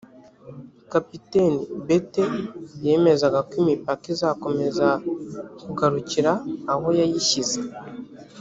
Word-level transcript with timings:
kapiteni 0.91 1.59
bethe 1.87 2.23
yemezaga 2.85 3.39
ko 3.49 3.53
imipaka 3.63 4.03
izakomeza 4.15 4.87
kugarukira 5.63 6.31
ku 6.37 6.71
aho 6.73 6.87
yayishyize 6.99 7.59